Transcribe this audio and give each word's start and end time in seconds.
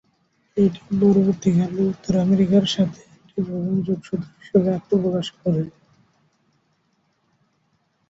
এটি 0.57 0.79
পরবর্তীকালে 1.01 1.81
উত্তর 1.91 2.13
আমেরিকার 2.25 2.65
সাথে 2.75 3.01
একটি 3.15 3.39
প্রধান 3.39 3.77
যোগসূত্র 3.87 4.27
হিসেবে 4.37 4.69
আত্মপ্রকাশ 4.77 5.27
করে। 5.39 5.63